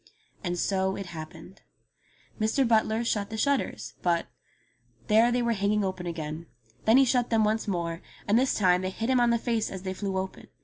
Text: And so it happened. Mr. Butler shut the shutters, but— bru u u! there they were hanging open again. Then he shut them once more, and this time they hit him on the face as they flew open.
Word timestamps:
And 0.43 0.57
so 0.57 0.95
it 0.95 1.05
happened. 1.05 1.61
Mr. 2.39 2.67
Butler 2.67 3.03
shut 3.05 3.29
the 3.29 3.37
shutters, 3.37 3.93
but— 4.01 4.25
bru 4.25 4.29
u 4.31 5.01
u! 5.01 5.07
there 5.25 5.31
they 5.31 5.43
were 5.43 5.53
hanging 5.53 5.83
open 5.83 6.07
again. 6.07 6.47
Then 6.85 6.97
he 6.97 7.05
shut 7.05 7.29
them 7.29 7.43
once 7.43 7.67
more, 7.67 8.01
and 8.27 8.39
this 8.39 8.55
time 8.55 8.81
they 8.81 8.89
hit 8.89 9.11
him 9.11 9.19
on 9.19 9.29
the 9.29 9.37
face 9.37 9.69
as 9.69 9.83
they 9.83 9.93
flew 9.93 10.17
open. 10.17 10.47